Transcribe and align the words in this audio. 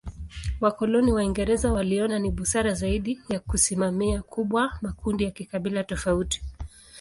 Wakoloni 0.61 1.11
Waingereza 1.11 1.73
waliona 1.73 2.19
ni 2.19 2.31
busara 2.31 2.73
zaidi 2.73 3.19
ya 3.29 3.39
kusimamia 3.39 4.21
kubwa 4.21 4.77
makundi 4.81 5.23
ya 5.23 5.31
kikabila 5.31 5.83
tofauti. 5.83 6.41